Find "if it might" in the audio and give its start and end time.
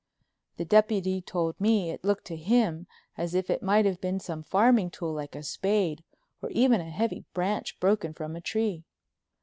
3.35-3.85